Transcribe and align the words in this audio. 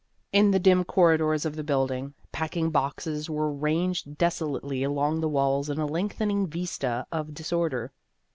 In 0.33 0.49
the 0.49 0.57
dim 0.57 0.83
corridors 0.83 1.45
of 1.45 1.55
the 1.55 1.63
building, 1.63 2.15
packing 2.31 2.71
boxes 2.71 3.29
were 3.29 3.51
ranged 3.51 4.17
desolately 4.17 4.81
along 4.81 5.21
the 5.21 5.29
walls 5.29 5.69
in 5.69 5.77
a 5.77 5.85
lengthening 5.85 6.47
vista 6.47 7.05
of 7.11 7.35
disorder. 7.35 7.91